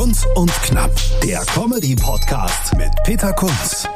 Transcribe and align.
Kunz 0.00 0.26
und 0.34 0.50
Knapp, 0.62 0.90
der 1.22 1.40
Comedy-Podcast 1.40 2.74
mit 2.78 2.88
Peter 3.04 3.34
Kunz. 3.34 3.86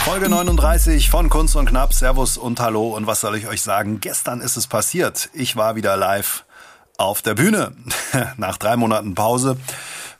Folge 0.00 0.28
39 0.28 1.08
von 1.08 1.30
Kunst 1.30 1.56
und 1.56 1.64
Knapp. 1.64 1.94
Servus 1.94 2.36
und 2.36 2.60
Hallo. 2.60 2.94
Und 2.94 3.06
was 3.06 3.22
soll 3.22 3.34
ich 3.36 3.46
euch 3.46 3.62
sagen? 3.62 4.00
Gestern 4.00 4.42
ist 4.42 4.58
es 4.58 4.66
passiert. 4.66 5.30
Ich 5.32 5.56
war 5.56 5.74
wieder 5.74 5.96
live 5.96 6.44
auf 6.98 7.22
der 7.22 7.32
Bühne. 7.32 7.72
Nach 8.36 8.58
drei 8.58 8.76
Monaten 8.76 9.14
Pause. 9.14 9.56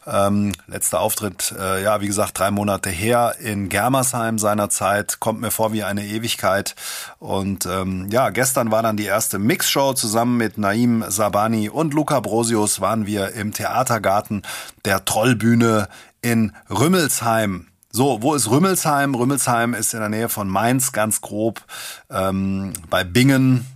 Ähm, 0.07 0.53
letzter 0.67 1.01
Auftritt, 1.01 1.55
äh, 1.59 1.83
ja, 1.83 2.01
wie 2.01 2.07
gesagt, 2.07 2.39
drei 2.39 2.51
Monate 2.51 2.91
her 2.91 3.37
in 3.39 3.69
Germersheim 3.69 4.39
seinerzeit. 4.39 5.21
Kommt 5.21 5.41
mir 5.41 5.51
vor 5.51 5.73
wie 5.73 5.85
eine 5.85 6.05
Ewigkeit. 6.05 6.75
Und 7.19 7.67
ähm, 7.67 8.09
ja, 8.11 8.31
gestern 8.31 8.71
war 8.71 8.83
dann 8.83 8.97
die 8.97 9.05
erste 9.05 9.39
Mixshow. 9.39 9.95
Zusammen 9.95 10.37
mit 10.37 10.59
Naim 10.59 11.05
Sabani 11.09 11.69
und 11.69 11.95
Luca 11.95 12.21
Brosius 12.21 12.81
waren 12.81 13.07
wir 13.07 13.33
im 13.33 13.53
Theatergarten 13.53 14.43
der 14.85 15.05
Trollbühne 15.05 15.89
in 16.21 16.53
Rümmelsheim. 16.71 17.69
So, 17.91 18.23
wo 18.23 18.35
ist 18.35 18.51
Rümmelsheim? 18.51 19.15
Rümmelsheim 19.15 19.75
ist 19.75 19.93
in 19.93 20.01
der 20.01 20.09
Nähe 20.09 20.29
von 20.31 20.49
Mainz, 20.49 20.93
ganz 20.93 21.21
grob, 21.21 21.63
ähm, 22.11 22.73
bei 22.89 23.05
Bingen 23.05 23.67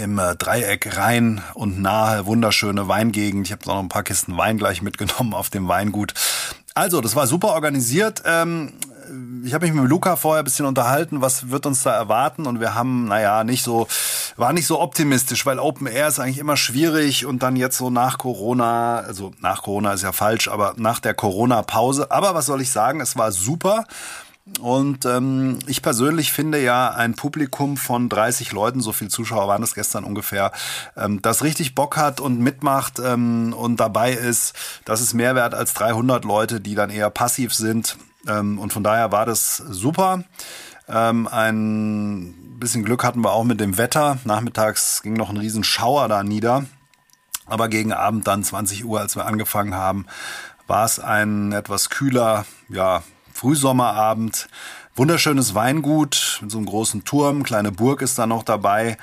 im 0.00 0.18
äh, 0.18 0.34
Dreieck 0.34 0.96
Rhein 0.96 1.42
und 1.54 1.80
nahe, 1.80 2.26
wunderschöne 2.26 2.88
Weingegend. 2.88 3.46
Ich 3.46 3.52
habe 3.52 3.66
noch 3.66 3.78
ein 3.78 3.88
paar 3.88 4.02
Kisten 4.02 4.36
Wein 4.36 4.58
gleich 4.58 4.82
mitgenommen 4.82 5.34
auf 5.34 5.50
dem 5.50 5.68
Weingut. 5.68 6.14
Also, 6.74 7.00
das 7.00 7.14
war 7.16 7.26
super 7.26 7.48
organisiert. 7.48 8.22
Ähm, 8.24 8.72
ich 9.44 9.54
habe 9.54 9.66
mich 9.66 9.74
mit 9.74 9.88
Luca 9.88 10.16
vorher 10.16 10.42
ein 10.42 10.44
bisschen 10.44 10.66
unterhalten, 10.66 11.20
was 11.20 11.50
wird 11.50 11.66
uns 11.66 11.82
da 11.82 11.92
erwarten 11.92 12.46
und 12.46 12.60
wir 12.60 12.74
haben, 12.74 13.06
naja, 13.06 13.44
nicht 13.44 13.62
so, 13.62 13.88
war 14.36 14.52
nicht 14.52 14.66
so 14.66 14.80
optimistisch, 14.80 15.44
weil 15.46 15.58
Open 15.58 15.86
Air 15.86 16.08
ist 16.08 16.20
eigentlich 16.20 16.38
immer 16.38 16.56
schwierig 16.56 17.26
und 17.26 17.42
dann 17.42 17.56
jetzt 17.56 17.76
so 17.76 17.90
nach 17.90 18.18
Corona, 18.18 19.00
also 19.00 19.32
nach 19.40 19.62
Corona 19.62 19.92
ist 19.92 20.02
ja 20.02 20.12
falsch, 20.12 20.48
aber 20.48 20.74
nach 20.76 21.00
der 21.00 21.14
Corona-Pause. 21.14 22.10
Aber 22.10 22.34
was 22.34 22.46
soll 22.46 22.60
ich 22.60 22.70
sagen, 22.70 23.00
es 23.00 23.16
war 23.16 23.32
super. 23.32 23.84
Und 24.58 25.06
ähm, 25.06 25.58
ich 25.66 25.80
persönlich 25.82 26.32
finde 26.32 26.60
ja 26.60 26.90
ein 26.90 27.14
Publikum 27.14 27.76
von 27.76 28.08
30 28.08 28.52
Leuten, 28.52 28.80
so 28.80 28.92
viel 28.92 29.08
Zuschauer 29.08 29.48
waren 29.48 29.62
es 29.62 29.74
gestern 29.74 30.04
ungefähr, 30.04 30.52
ähm, 30.96 31.22
das 31.22 31.42
richtig 31.42 31.74
Bock 31.74 31.96
hat 31.96 32.20
und 32.20 32.40
mitmacht 32.40 32.98
ähm, 32.98 33.54
und 33.56 33.78
dabei 33.80 34.12
ist, 34.12 34.54
das 34.84 35.00
ist 35.00 35.14
mehr 35.14 35.34
wert 35.34 35.54
als 35.54 35.72
300 35.74 36.24
Leute, 36.24 36.60
die 36.60 36.74
dann 36.74 36.90
eher 36.90 37.10
passiv 37.10 37.54
sind. 37.54 37.96
Ähm, 38.26 38.58
und 38.58 38.72
von 38.72 38.82
daher 38.82 39.12
war 39.12 39.24
das 39.24 39.56
super. 39.56 40.24
Ähm, 40.88 41.28
ein 41.28 42.34
bisschen 42.58 42.84
Glück 42.84 43.04
hatten 43.04 43.22
wir 43.22 43.32
auch 43.32 43.44
mit 43.44 43.60
dem 43.60 43.78
Wetter. 43.78 44.18
Nachmittags 44.24 45.02
ging 45.02 45.14
noch 45.14 45.30
ein 45.30 45.36
riesen 45.36 45.64
Schauer 45.64 46.08
da 46.08 46.22
nieder. 46.22 46.64
Aber 47.46 47.68
gegen 47.68 47.92
Abend 47.92 48.26
dann 48.26 48.44
20 48.44 48.84
Uhr, 48.84 49.00
als 49.00 49.16
wir 49.16 49.26
angefangen 49.26 49.74
haben, 49.74 50.06
war 50.66 50.84
es 50.84 51.00
ein 51.00 51.52
etwas 51.52 51.90
kühler, 51.90 52.44
ja, 52.68 53.02
Frühsommerabend. 53.40 54.48
Wunderschönes 54.94 55.54
Weingut 55.54 56.40
mit 56.42 56.50
so 56.50 56.58
einem 56.58 56.66
großen 56.66 57.04
Turm, 57.04 57.42
kleine 57.42 57.72
Burg 57.72 58.02
ist 58.02 58.18
da 58.18 58.26
noch 58.26 58.42
dabei. 58.42 58.98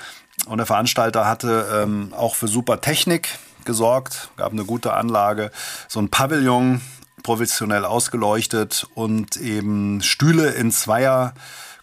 Und 0.45 0.59
der 0.59 0.67
Veranstalter 0.67 1.25
hatte 1.25 1.65
ähm, 1.73 2.13
auch 2.15 2.35
für 2.35 2.47
super 2.47 2.79
Technik 2.79 3.39
gesorgt, 3.65 4.29
gab 4.37 4.51
eine 4.51 4.63
gute 4.63 4.93
Anlage, 4.93 5.49
so 5.87 5.99
ein 5.99 6.09
Pavillon, 6.09 6.81
professionell 7.23 7.83
ausgeleuchtet 7.83 8.85
und 8.93 9.37
eben 9.37 10.03
Stühle 10.03 10.51
in 10.51 10.71
Zweier. 10.71 11.33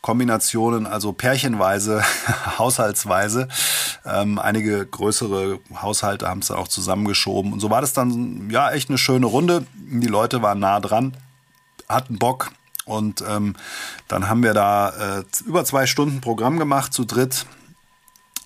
Kombinationen, 0.00 0.87
also 0.87 1.14
pärchenweise, 1.14 2.03
haushaltsweise. 2.59 3.48
Ähm, 4.04 4.38
einige 4.38 4.84
größere 4.84 5.60
Haushalte 5.81 6.28
haben 6.28 6.41
es 6.41 6.48
dann 6.48 6.59
auch 6.59 6.69
zusammengeschoben. 6.69 7.54
Und 7.54 7.60
so 7.60 7.70
war 7.70 7.81
das 7.81 7.94
dann 7.94 8.50
ja 8.50 8.70
echt 8.70 8.91
eine 8.91 8.98
schöne 8.98 9.25
Runde. 9.25 9.66
Die 9.75 10.06
Leute 10.06 10.43
waren 10.43 10.59
nah 10.59 10.78
dran, 10.78 11.16
hatten 11.88 12.18
Bock. 12.18 12.52
Und 12.84 13.24
ähm, 13.26 13.56
dann 14.08 14.28
haben 14.28 14.42
wir 14.42 14.52
da 14.52 15.18
äh, 15.18 15.24
über 15.46 15.64
zwei 15.64 15.86
Stunden 15.86 16.20
Programm 16.20 16.58
gemacht 16.58 16.92
zu 16.92 17.04
dritt. 17.04 17.46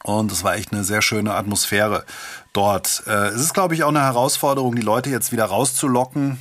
Und 0.05 0.31
es 0.31 0.45
war 0.45 0.55
echt 0.55 0.73
eine 0.73 0.85
sehr 0.85 1.03
schöne 1.03 1.35
Atmosphäre 1.35 2.05
dort. 2.53 3.03
Äh, 3.07 3.29
es 3.29 3.41
ist, 3.41 3.55
glaube 3.55 3.75
ich, 3.75 3.83
auch 3.83 3.89
eine 3.89 4.03
Herausforderung, 4.03 4.75
die 4.75 4.83
Leute 4.83 5.11
jetzt 5.11 5.33
wieder 5.33 5.47
rauszulocken 5.47 6.39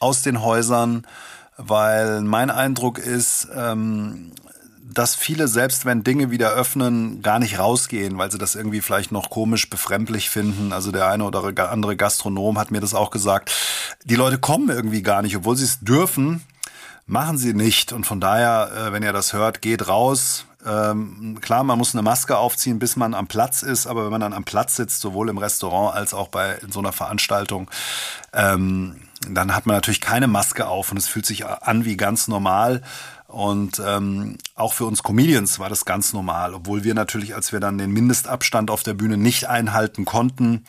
aus 0.00 0.22
den 0.22 0.42
Häusern, 0.42 1.06
weil 1.56 2.20
mein 2.22 2.50
Eindruck 2.50 2.98
ist, 2.98 3.48
ähm, 3.54 4.32
dass 4.92 5.14
viele, 5.14 5.48
selbst 5.48 5.84
wenn 5.84 6.04
Dinge 6.04 6.30
wieder 6.30 6.50
öffnen, 6.50 7.22
gar 7.22 7.38
nicht 7.38 7.58
rausgehen, 7.58 8.18
weil 8.18 8.30
sie 8.30 8.38
das 8.38 8.54
irgendwie 8.54 8.80
vielleicht 8.80 9.12
noch 9.12 9.30
komisch 9.30 9.68
befremdlich 9.68 10.30
finden. 10.30 10.72
Also 10.72 10.92
der 10.92 11.08
eine 11.08 11.24
oder 11.24 11.42
andere 11.70 11.96
Gastronom 11.96 12.58
hat 12.58 12.70
mir 12.70 12.80
das 12.80 12.94
auch 12.94 13.10
gesagt. 13.10 13.52
Die 14.04 14.14
Leute 14.14 14.38
kommen 14.38 14.68
irgendwie 14.68 15.02
gar 15.02 15.22
nicht, 15.22 15.36
obwohl 15.36 15.56
sie 15.56 15.64
es 15.64 15.80
dürfen, 15.80 16.42
machen 17.06 17.36
sie 17.38 17.54
nicht. 17.54 17.92
Und 17.92 18.06
von 18.06 18.20
daher, 18.20 18.70
äh, 18.72 18.92
wenn 18.92 19.02
ihr 19.02 19.12
das 19.12 19.32
hört, 19.32 19.60
geht 19.60 19.88
raus, 19.88 20.46
ähm, 20.64 21.38
klar, 21.40 21.62
man 21.62 21.78
muss 21.78 21.94
eine 21.94 22.02
Maske 22.02 22.36
aufziehen, 22.36 22.78
bis 22.78 22.96
man 22.96 23.14
am 23.14 23.28
Platz 23.28 23.62
ist, 23.62 23.86
aber 23.86 24.04
wenn 24.04 24.10
man 24.10 24.20
dann 24.20 24.32
am 24.32 24.44
Platz 24.44 24.76
sitzt, 24.76 25.00
sowohl 25.00 25.28
im 25.28 25.38
Restaurant 25.38 25.94
als 25.94 26.12
auch 26.12 26.28
bei 26.28 26.58
so 26.70 26.80
einer 26.80 26.92
Veranstaltung, 26.92 27.70
ähm, 28.32 28.96
dann 29.28 29.54
hat 29.54 29.66
man 29.66 29.76
natürlich 29.76 30.00
keine 30.00 30.26
Maske 30.26 30.66
auf 30.66 30.90
und 30.90 30.96
es 30.96 31.08
fühlt 31.08 31.26
sich 31.26 31.46
an 31.46 31.84
wie 31.84 31.96
ganz 31.96 32.28
normal. 32.28 32.82
Und 33.36 33.82
ähm, 33.84 34.38
auch 34.54 34.72
für 34.72 34.86
uns 34.86 35.02
Comedians 35.02 35.58
war 35.58 35.68
das 35.68 35.84
ganz 35.84 36.14
normal, 36.14 36.54
obwohl 36.54 36.84
wir 36.84 36.94
natürlich, 36.94 37.34
als 37.34 37.52
wir 37.52 37.60
dann 37.60 37.76
den 37.76 37.90
Mindestabstand 37.90 38.70
auf 38.70 38.82
der 38.82 38.94
Bühne 38.94 39.18
nicht 39.18 39.46
einhalten 39.46 40.06
konnten, 40.06 40.64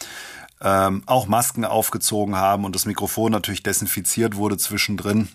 ähm, 0.59 1.01
auch 1.05 1.27
Masken 1.27 1.63
aufgezogen 1.63 2.35
haben 2.35 2.65
und 2.65 2.75
das 2.75 2.85
Mikrofon 2.85 3.31
natürlich 3.31 3.63
desinfiziert 3.63 4.35
wurde 4.35 4.57
zwischendrin. 4.57 5.29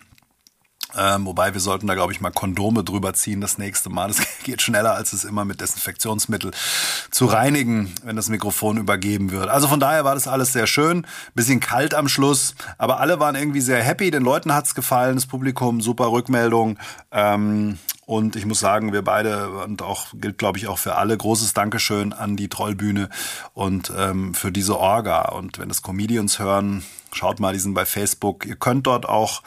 Ähm, 0.96 1.26
wobei 1.26 1.54
wir 1.54 1.60
sollten 1.60 1.86
da, 1.86 1.94
glaube 1.94 2.12
ich, 2.12 2.20
mal 2.20 2.30
Kondome 2.30 2.84
drüber 2.84 3.14
ziehen 3.14 3.40
das 3.40 3.58
nächste 3.58 3.90
Mal. 3.90 4.08
Das 4.08 4.20
geht 4.44 4.62
schneller, 4.62 4.94
als 4.94 5.12
es 5.12 5.24
immer 5.24 5.44
mit 5.44 5.60
Desinfektionsmittel 5.60 6.52
zu 7.10 7.26
reinigen, 7.26 7.92
wenn 8.04 8.16
das 8.16 8.28
Mikrofon 8.28 8.76
übergeben 8.76 9.30
wird. 9.30 9.48
Also 9.48 9.68
von 9.68 9.80
daher 9.80 10.04
war 10.04 10.14
das 10.14 10.28
alles 10.28 10.52
sehr 10.52 10.66
schön. 10.66 11.06
Bisschen 11.34 11.60
kalt 11.60 11.94
am 11.94 12.08
Schluss, 12.08 12.54
aber 12.78 13.00
alle 13.00 13.20
waren 13.20 13.34
irgendwie 13.34 13.60
sehr 13.60 13.82
happy. 13.82 14.10
Den 14.10 14.22
Leuten 14.22 14.52
hat's 14.52 14.74
gefallen, 14.74 15.14
das 15.14 15.26
Publikum, 15.26 15.80
super 15.80 16.10
Rückmeldung. 16.10 16.78
Ähm, 17.10 17.78
und 18.04 18.36
ich 18.36 18.44
muss 18.44 18.58
sagen, 18.58 18.92
wir 18.92 19.02
beide 19.02 19.48
und 19.48 19.80
auch 19.80 20.08
gilt, 20.14 20.36
glaube 20.36 20.58
ich, 20.58 20.66
auch 20.66 20.78
für 20.78 20.96
alle 20.96 21.16
großes 21.16 21.54
Dankeschön 21.54 22.12
an 22.12 22.36
die 22.36 22.48
Trollbühne 22.48 23.08
und 23.54 23.92
ähm, 23.96 24.34
für 24.34 24.50
diese 24.50 24.78
Orga. 24.78 25.30
Und 25.30 25.58
wenn 25.58 25.68
das 25.68 25.82
Comedians 25.82 26.38
hören, 26.38 26.82
schaut 27.12 27.38
mal, 27.38 27.52
die 27.52 27.60
sind 27.60 27.74
bei 27.74 27.86
Facebook. 27.86 28.44
Ihr 28.44 28.56
könnt 28.56 28.86
dort 28.86 29.08
auch 29.08 29.42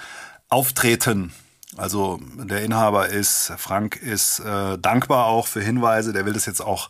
auftreten. 0.49 1.33
Also 1.77 2.19
der 2.35 2.63
Inhaber 2.63 3.09
ist, 3.09 3.51
Frank 3.57 3.97
ist 3.97 4.39
äh, 4.39 4.77
dankbar 4.77 5.25
auch 5.25 5.47
für 5.47 5.61
Hinweise, 5.61 6.13
der 6.13 6.25
will 6.25 6.33
das 6.33 6.45
jetzt 6.45 6.61
auch 6.61 6.89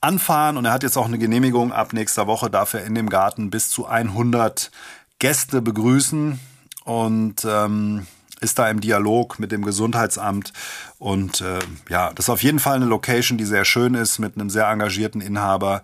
anfahren 0.00 0.56
und 0.56 0.64
er 0.64 0.72
hat 0.72 0.82
jetzt 0.82 0.96
auch 0.96 1.06
eine 1.06 1.18
Genehmigung 1.18 1.72
ab 1.72 1.92
nächster 1.92 2.26
Woche, 2.26 2.50
darf 2.50 2.74
er 2.74 2.84
in 2.84 2.94
dem 2.94 3.08
Garten 3.08 3.50
bis 3.50 3.70
zu 3.70 3.86
100 3.86 4.70
Gäste 5.18 5.62
begrüßen 5.62 6.40
und 6.84 7.44
ähm, 7.44 8.06
ist 8.40 8.58
da 8.58 8.68
im 8.68 8.80
Dialog 8.80 9.38
mit 9.38 9.52
dem 9.52 9.64
Gesundheitsamt 9.64 10.52
und 10.98 11.40
äh, 11.40 11.60
ja, 11.88 12.12
das 12.12 12.26
ist 12.26 12.30
auf 12.30 12.42
jeden 12.42 12.58
Fall 12.58 12.76
eine 12.76 12.84
Location, 12.86 13.38
die 13.38 13.44
sehr 13.44 13.64
schön 13.64 13.94
ist 13.94 14.18
mit 14.18 14.36
einem 14.36 14.50
sehr 14.50 14.68
engagierten 14.68 15.20
Inhaber. 15.20 15.80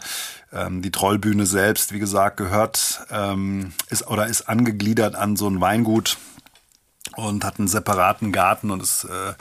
Ähm, 0.52 0.82
die 0.82 0.90
Trollbühne 0.90 1.46
selbst, 1.46 1.93
wie 1.93 2.00
gesagt, 2.00 2.37
gehört 2.37 3.06
ähm, 3.11 3.73
ist 3.88 4.06
oder 4.08 4.26
ist 4.26 4.49
angegliedert 4.49 5.14
an 5.14 5.37
so 5.37 5.49
ein 5.49 5.61
Weingut 5.61 6.19
und 7.17 7.44
hat 7.44 7.58
einen 7.58 7.69
separaten 7.69 8.32
Garten 8.32 8.70
und 8.70 8.82
ist 8.82 9.05
äh, 9.05 9.35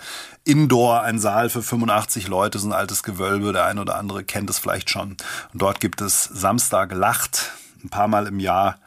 indoor 0.44 1.02
ein 1.02 1.20
Saal 1.20 1.50
für 1.50 1.62
85 1.62 2.28
Leute, 2.28 2.60
so 2.60 2.68
ein 2.68 2.74
altes 2.74 3.04
Gewölbe. 3.04 3.54
Der 3.54 3.66
eine 3.66 3.82
oder 3.82 3.98
andere 3.98 4.24
kennt 4.24 4.50
es 4.50 4.60
vielleicht 4.60 4.90
schon. 4.90 5.18
Und 5.54 5.62
dort 5.62 5.80
gibt 5.80 6.02
es 6.02 6.24
Samstag 6.24 6.94
Lacht, 6.94 7.52
ein 7.84 7.90
paar 7.90 8.08
Mal 8.08 8.28
im 8.28 8.40
Jahr 8.40 8.80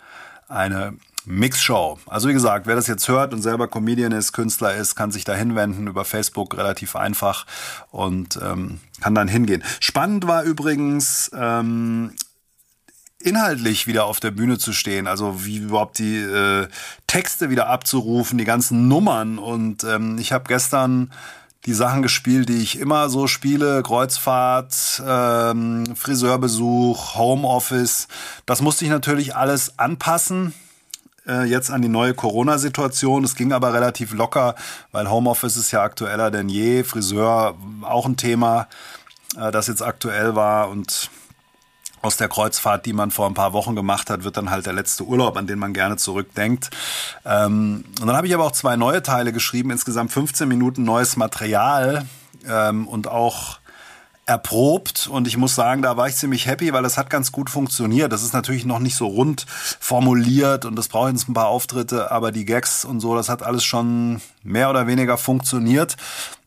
eine 0.48 0.94
Mixshow. 1.24 1.98
Also 2.06 2.28
wie 2.28 2.32
gesagt, 2.32 2.66
wer 2.66 2.74
das 2.74 2.88
jetzt 2.88 3.06
hört 3.08 3.32
und 3.32 3.42
selber 3.42 3.68
Comedian 3.68 4.12
ist, 4.12 4.32
Künstler 4.32 4.74
ist, 4.74 4.96
kann 4.96 5.12
sich 5.12 5.24
da 5.24 5.34
hinwenden 5.34 5.86
über 5.86 6.04
Facebook 6.04 6.56
relativ 6.56 6.96
einfach 6.96 7.46
und 7.90 8.38
ähm, 8.42 8.80
kann 9.00 9.14
dann 9.14 9.28
hingehen. 9.28 9.62
Spannend 9.80 10.26
war 10.26 10.42
übrigens, 10.42 11.30
ähm, 11.34 12.12
inhaltlich 13.24 13.86
wieder 13.86 14.04
auf 14.04 14.20
der 14.20 14.30
Bühne 14.30 14.58
zu 14.58 14.72
stehen, 14.72 15.06
also 15.06 15.44
wie 15.44 15.58
überhaupt 15.58 15.98
die 15.98 16.18
äh, 16.18 16.68
Texte 17.06 17.50
wieder 17.50 17.68
abzurufen, 17.68 18.38
die 18.38 18.44
ganzen 18.44 18.88
Nummern. 18.88 19.38
Und 19.38 19.84
ähm, 19.84 20.18
ich 20.18 20.32
habe 20.32 20.44
gestern 20.48 21.12
die 21.66 21.74
Sachen 21.74 22.02
gespielt, 22.02 22.48
die 22.48 22.60
ich 22.62 22.78
immer 22.78 23.08
so 23.08 23.26
spiele, 23.26 23.82
Kreuzfahrt, 23.82 25.02
ähm, 25.06 25.84
Friseurbesuch, 25.94 27.14
Homeoffice. 27.14 28.08
Das 28.46 28.60
musste 28.60 28.84
ich 28.84 28.90
natürlich 28.90 29.36
alles 29.36 29.78
anpassen 29.78 30.54
äh, 31.26 31.44
jetzt 31.44 31.70
an 31.70 31.82
die 31.82 31.88
neue 31.88 32.14
Corona-Situation. 32.14 33.24
Es 33.24 33.36
ging 33.36 33.52
aber 33.52 33.72
relativ 33.72 34.12
locker, 34.12 34.54
weil 34.90 35.10
Homeoffice 35.10 35.56
ist 35.56 35.70
ja 35.70 35.82
aktueller 35.82 36.30
denn 36.30 36.48
je. 36.48 36.84
Friseur 36.84 37.54
auch 37.82 38.06
ein 38.06 38.16
Thema, 38.16 38.68
äh, 39.36 39.50
das 39.50 39.68
jetzt 39.68 39.82
aktuell 39.82 40.34
war 40.34 40.68
und 40.68 41.10
aus 42.02 42.16
der 42.16 42.28
Kreuzfahrt, 42.28 42.84
die 42.84 42.92
man 42.92 43.10
vor 43.10 43.26
ein 43.26 43.34
paar 43.34 43.52
Wochen 43.52 43.74
gemacht 43.74 44.10
hat, 44.10 44.24
wird 44.24 44.36
dann 44.36 44.50
halt 44.50 44.66
der 44.66 44.72
letzte 44.72 45.04
Urlaub, 45.04 45.36
an 45.36 45.46
den 45.46 45.58
man 45.58 45.72
gerne 45.72 45.96
zurückdenkt. 45.96 46.70
Ähm, 47.24 47.84
und 48.00 48.06
dann 48.06 48.16
habe 48.16 48.26
ich 48.26 48.34
aber 48.34 48.44
auch 48.44 48.52
zwei 48.52 48.76
neue 48.76 49.02
Teile 49.02 49.32
geschrieben, 49.32 49.70
insgesamt 49.70 50.12
15 50.12 50.48
Minuten 50.48 50.82
neues 50.82 51.16
Material 51.16 52.06
ähm, 52.46 52.88
und 52.88 53.08
auch 53.08 53.61
erprobt 54.24 55.08
und 55.08 55.26
ich 55.26 55.36
muss 55.36 55.56
sagen, 55.56 55.82
da 55.82 55.96
war 55.96 56.06
ich 56.06 56.14
ziemlich 56.14 56.46
happy, 56.46 56.72
weil 56.72 56.84
das 56.84 56.96
hat 56.96 57.10
ganz 57.10 57.32
gut 57.32 57.50
funktioniert. 57.50 58.12
Das 58.12 58.22
ist 58.22 58.32
natürlich 58.32 58.64
noch 58.64 58.78
nicht 58.78 58.94
so 58.94 59.06
rund 59.06 59.46
formuliert 59.80 60.64
und 60.64 60.76
das 60.76 60.88
braucht 60.88 61.12
jetzt 61.12 61.28
ein 61.28 61.34
paar 61.34 61.48
Auftritte, 61.48 62.12
aber 62.12 62.30
die 62.30 62.44
Gags 62.44 62.84
und 62.84 63.00
so, 63.00 63.16
das 63.16 63.28
hat 63.28 63.42
alles 63.42 63.64
schon 63.64 64.20
mehr 64.44 64.70
oder 64.70 64.86
weniger 64.86 65.18
funktioniert. 65.18 65.96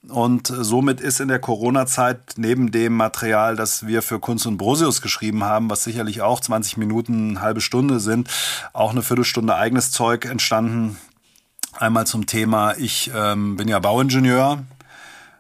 Und 0.08 0.48
somit 0.48 1.02
ist 1.02 1.20
in 1.20 1.28
der 1.28 1.40
Corona-Zeit 1.40 2.36
neben 2.38 2.72
dem 2.72 2.96
Material, 2.96 3.56
das 3.56 3.88
wir 3.88 4.02
für 4.02 4.20
Kunst 4.20 4.46
und 4.46 4.58
Brosius 4.58 5.02
geschrieben 5.02 5.44
haben, 5.44 5.70
was 5.70 5.84
sicherlich 5.84 6.22
auch 6.22 6.40
20 6.40 6.78
Minuten, 6.78 7.42
halbe 7.42 7.60
Stunde 7.60 8.00
sind, 8.00 8.30
auch 8.72 8.92
eine 8.92 9.02
Viertelstunde 9.02 9.56
eigenes 9.56 9.92
Zeug 9.92 10.26
entstanden. 10.26 10.98
Einmal 11.74 12.08
zum 12.08 12.26
Thema, 12.26 12.78
ich 12.78 13.12
ähm, 13.14 13.58
bin 13.58 13.68
ja 13.68 13.80
Bauingenieur, 13.80 14.64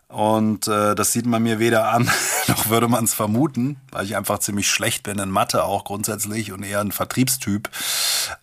und 0.07 0.67
äh, 0.67 0.95
das 0.95 1.11
sieht 1.11 1.25
man 1.25 1.43
mir 1.43 1.59
weder 1.59 1.89
an, 1.89 2.09
noch 2.47 2.69
würde 2.69 2.87
man 2.87 3.03
es 3.03 3.13
vermuten, 3.13 3.77
weil 3.91 4.05
ich 4.05 4.15
einfach 4.15 4.39
ziemlich 4.39 4.69
schlecht 4.69 5.03
bin 5.03 5.19
in 5.19 5.29
Mathe 5.29 5.63
auch 5.63 5.83
grundsätzlich 5.83 6.51
und 6.51 6.63
eher 6.63 6.81
ein 6.81 6.91
Vertriebstyp 6.91 7.69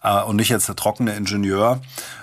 äh, 0.03 0.23
und 0.23 0.37
nicht 0.37 0.49
jetzt 0.49 0.69
der 0.69 0.77
trockene 0.77 1.15
Ingenieur. 1.15 1.81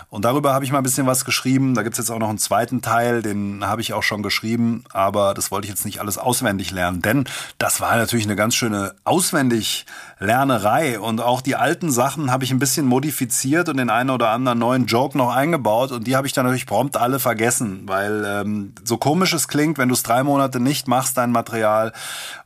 Und 0.10 0.26
darüber 0.26 0.54
habe 0.54 0.66
ich 0.66 0.72
mal 0.72 0.80
ein 0.80 0.84
bisschen 0.84 1.06
was 1.06 1.24
geschrieben. 1.24 1.76
Da 1.76 1.84
gibt 1.84 1.94
es 1.94 2.00
jetzt 2.00 2.10
auch 2.10 2.20
noch 2.20 2.30
einen 2.30 2.40
zweiten 2.40 2.82
Teil, 2.82 3.22
den 3.22 3.66
habe 3.66 3.82
ich 3.82 3.94
auch 3.94 4.02
schon 4.02 4.24
geschrieben, 4.24 4.84
aber 4.92 5.34
das 5.34 5.52
wollte 5.52 5.66
ich 5.66 5.70
jetzt 5.70 5.86
nicht 5.86 6.00
alles 6.00 6.18
auswendig 6.18 6.72
lernen, 6.72 7.02
denn 7.02 7.26
das 7.60 7.80
war 7.80 7.96
natürlich 7.96 8.26
eine 8.26 8.36
ganz 8.36 8.56
schöne 8.56 8.96
auswendig 9.04 9.86
Lernerei 10.22 11.00
und 11.00 11.22
auch 11.22 11.40
die 11.40 11.56
alten 11.56 11.92
Sachen 11.92 12.30
habe 12.30 12.44
ich 12.44 12.52
ein 12.52 12.60
bisschen 12.60 12.86
modifiziert 12.86 13.70
und 13.70 13.78
den 13.78 13.90
einen 13.90 14.10
oder 14.10 14.32
anderen 14.32 14.60
neuen 14.60 14.86
Joke 14.86 15.18
noch 15.18 15.34
eingebaut. 15.34 15.94
Und 15.94 16.08
die 16.08 16.18
habe 16.18 16.28
ich 16.28 16.34
dann 16.34 16.46
natürlich 16.46 16.66
prompt 16.66 16.98
alle 16.98 17.20
vergessen, 17.20 17.84
weil 17.86 18.26
ähm, 18.26 18.74
so 18.84 18.98
komisch 18.98 19.32
es 19.32 19.48
klingt, 19.48 19.78
wenn 19.78 19.88
du 19.88 19.94
es 19.94 20.04
drei 20.04 20.24
Monate 20.24 20.60
nicht 20.60 20.90
machst, 20.90 21.18
dein 21.18 21.32
Material, 21.32 21.94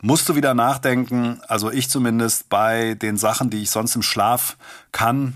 musst 0.02 0.30
du 0.30 0.36
wieder 0.36 0.54
nachdenken, 0.54 1.42
also 1.48 1.72
ich 1.72 1.90
zumindest 1.90 2.48
bei 2.50 2.94
den 2.94 3.18
Sachen, 3.18 3.50
die 3.50 3.64
ich 3.64 3.72
sonst 3.72 3.96
im 3.96 4.04
Schlaf 4.04 4.56
kann, 4.92 5.34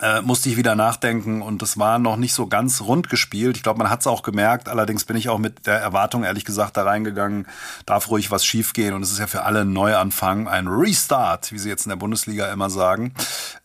äh, 0.00 0.22
musste 0.22 0.48
ich 0.48 0.56
wieder 0.56 0.74
nachdenken 0.74 1.42
und 1.42 1.62
das 1.62 1.78
war 1.78 1.98
noch 1.98 2.16
nicht 2.16 2.34
so 2.34 2.46
ganz 2.46 2.80
rund 2.80 3.08
gespielt. 3.08 3.56
Ich 3.56 3.62
glaube, 3.62 3.78
man 3.78 3.90
hat 3.90 4.00
es 4.00 4.06
auch 4.06 4.22
gemerkt. 4.22 4.68
Allerdings 4.68 5.04
bin 5.04 5.16
ich 5.16 5.28
auch 5.28 5.38
mit 5.38 5.66
der 5.66 5.80
Erwartung, 5.80 6.24
ehrlich 6.24 6.44
gesagt, 6.44 6.76
da 6.76 6.84
reingegangen, 6.84 7.46
darf 7.86 8.10
ruhig 8.10 8.30
was 8.30 8.44
schiefgehen 8.44 8.94
und 8.94 9.02
es 9.02 9.12
ist 9.12 9.18
ja 9.18 9.26
für 9.26 9.42
alle 9.42 9.60
ein 9.60 9.72
Neuanfang, 9.72 10.48
ein 10.48 10.68
Restart, 10.68 11.52
wie 11.52 11.58
sie 11.58 11.68
jetzt 11.68 11.86
in 11.86 11.90
der 11.90 11.96
Bundesliga 11.96 12.50
immer 12.52 12.70
sagen. 12.70 13.14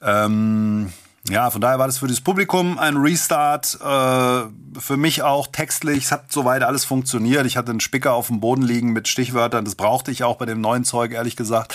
Ähm, 0.02 0.92
ja, 1.30 1.50
von 1.50 1.60
daher 1.60 1.80
war 1.80 1.88
das 1.88 1.98
für 1.98 2.08
das 2.08 2.22
Publikum 2.22 2.78
ein 2.78 2.98
Restart. 2.98 3.80
Äh, 3.82 4.80
für 4.80 4.98
mich 4.98 5.24
auch 5.24 5.48
textlich. 5.48 6.04
Es 6.06 6.12
hat 6.12 6.32
soweit 6.32 6.62
alles 6.62 6.86
funktioniert. 6.86 7.48
Ich 7.48 7.58
hatte 7.58 7.72
einen 7.72 7.80
Spicker 7.80 8.14
auf 8.14 8.28
dem 8.28 8.40
Boden 8.40 8.62
liegen 8.62 8.94
mit 8.94 9.08
Stichwörtern. 9.08 9.66
Das 9.66 9.74
brauchte 9.74 10.12
ich 10.12 10.24
auch 10.24 10.36
bei 10.36 10.46
dem 10.46 10.62
neuen 10.62 10.84
Zeug, 10.84 11.14
ehrlich 11.14 11.36
gesagt. 11.36 11.74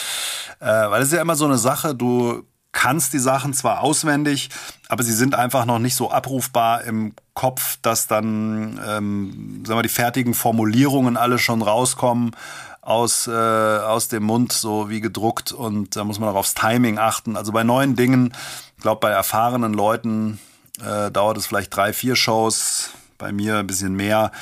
Äh, 0.61 0.67
weil 0.67 1.03
es 1.03 1.09
ist 1.09 1.15
ja 1.15 1.23
immer 1.23 1.35
so 1.35 1.47
eine 1.47 1.59
Sache. 1.59 1.97
Du 1.97 2.45
kannst 2.73 3.13
die 3.13 3.19
Sachen 3.19 3.53
zwar 3.53 3.81
auswendig, 3.81 4.51
aber 4.89 5.03
sie 5.03 5.13
sind 5.13 5.35
einfach 5.35 5.65
noch 5.65 5.79
nicht 5.79 5.95
so 5.95 6.11
abrufbar 6.11 6.85
im 6.85 7.15
Kopf, 7.35 7.79
dass 7.83 8.07
dann, 8.07 8.81
ähm, 8.87 9.65
sagen 9.67 9.79
wir, 9.79 9.83
die 9.83 9.89
fertigen 9.89 10.35
Formulierungen 10.35 11.17
alle 11.17 11.39
schon 11.39 11.63
rauskommen 11.63 12.33
aus, 12.81 13.27
äh, 13.27 13.31
aus 13.31 14.09
dem 14.09 14.25
Mund, 14.25 14.53
so 14.53 14.89
wie 14.89 15.01
gedruckt. 15.01 15.53
Und 15.53 15.97
da 15.97 16.05
muss 16.05 16.19
man 16.19 16.29
auch 16.31 16.37
aufs 16.37 16.55
Timing 16.55 16.99
achten. 16.99 17.37
Also 17.37 17.53
bei 17.53 17.65
neuen 17.65 17.97
Dingen, 17.97 18.33
ich 18.77 18.83
glaube, 18.83 19.01
bei 19.01 19.11
erfahrenen 19.11 19.75
Leuten 19.75 20.39
äh, 20.85 21.11
dauert 21.11 21.37
es 21.37 21.47
vielleicht 21.47 21.75
drei, 21.75 21.93
vier 21.93 22.17
Shows, 22.17 22.91
bei 23.19 23.33
mir 23.33 23.59
ein 23.59 23.67
bisschen 23.67 23.95
mehr. 23.95 24.33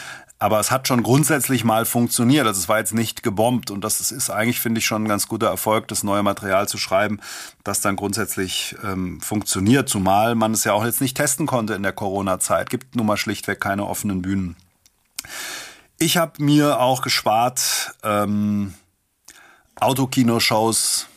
Aber 0.40 0.61
es 0.61 0.70
hat 0.70 0.87
schon 0.87 1.02
grundsätzlich 1.02 1.64
mal 1.64 1.85
funktioniert. 1.85 2.46
Also 2.46 2.61
es 2.61 2.69
war 2.69 2.79
jetzt 2.79 2.94
nicht 2.94 3.25
gebombt. 3.25 3.73
Und 3.73 3.82
das 3.82 4.12
ist 4.12 4.31
eigentlich, 4.31 4.61
finde 4.61 4.79
ich, 4.79 4.87
schon 4.87 5.05
ein 5.05 5.08
ganz 5.08 5.26
guter 5.26 5.49
Erfolg, 5.49 5.88
das 5.88 6.05
neue 6.05 6.23
Material 6.23 6.69
zu 6.69 6.79
schreiben, 6.79 7.20
das 7.64 7.81
dann 7.81 7.96
grundsätzlich 7.96 8.76
ähm, 8.85 9.20
funktioniert. 9.20 9.88
Zumal 9.88 10.37
man 10.37 10.52
es 10.52 10.62
ja 10.62 10.75
auch 10.75 10.85
jetzt 10.85 11.00
nicht 11.00 11.17
testen 11.17 11.46
konnte 11.46 11.75
in 11.75 11.82
der 11.82 11.93
Corona-Zeit. 11.93 12.70
Gibt 12.70 12.94
nun 12.94 13.06
mal 13.06 13.17
schlichtweg 13.17 13.61
keine 13.61 13.87
offenen 13.87 14.23
Bühnen. 14.23 14.55
Ich 15.99 16.17
habe 16.17 16.41
mir 16.41 16.79
auch 16.79 17.02
gespart, 17.02 17.96
ähm, 18.05 18.75
Autokinoshows 19.81 21.08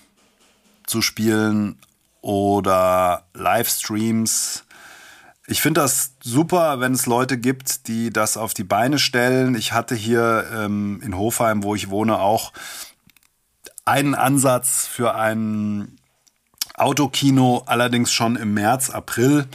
zu 0.87 1.03
spielen 1.03 1.77
oder 2.21 3.25
Livestreams 3.33 4.63
ich 5.51 5.61
finde 5.61 5.81
das 5.81 6.13
super, 6.23 6.79
wenn 6.79 6.93
es 6.93 7.05
Leute 7.05 7.37
gibt, 7.37 7.87
die 7.87 8.09
das 8.09 8.37
auf 8.37 8.53
die 8.53 8.63
Beine 8.63 8.97
stellen. 8.97 9.53
Ich 9.55 9.73
hatte 9.73 9.95
hier 9.95 10.45
ähm, 10.55 11.01
in 11.03 11.17
Hofheim, 11.17 11.63
wo 11.63 11.75
ich 11.75 11.89
wohne, 11.89 12.19
auch 12.19 12.53
einen 13.83 14.15
Ansatz 14.15 14.87
für 14.87 15.13
ein 15.15 15.97
Autokino, 16.75 17.63
allerdings 17.65 18.13
schon 18.13 18.37
im 18.37 18.53
März, 18.53 18.89
April. 18.89 19.45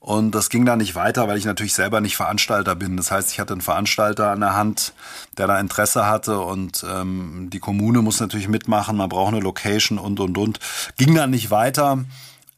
Und 0.00 0.34
das 0.34 0.48
ging 0.48 0.64
da 0.64 0.76
nicht 0.76 0.94
weiter, 0.94 1.28
weil 1.28 1.36
ich 1.36 1.44
natürlich 1.44 1.74
selber 1.74 2.00
nicht 2.00 2.16
Veranstalter 2.16 2.74
bin. 2.74 2.96
Das 2.96 3.10
heißt, 3.10 3.30
ich 3.30 3.38
hatte 3.38 3.52
einen 3.52 3.60
Veranstalter 3.60 4.30
an 4.30 4.40
der 4.40 4.54
Hand, 4.54 4.94
der 5.36 5.46
da 5.46 5.60
Interesse 5.60 6.06
hatte 6.06 6.40
und 6.40 6.84
ähm, 6.88 7.48
die 7.50 7.60
Kommune 7.60 8.00
muss 8.00 8.20
natürlich 8.20 8.48
mitmachen, 8.48 8.96
man 8.96 9.08
braucht 9.08 9.32
eine 9.32 9.42
Location 9.42 9.98
und 9.98 10.20
und 10.20 10.38
und. 10.38 10.58
Ging 10.96 11.14
dann 11.14 11.30
nicht 11.30 11.50
weiter. 11.50 12.04